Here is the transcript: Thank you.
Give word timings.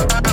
Thank 0.00 0.26
you. 0.26 0.29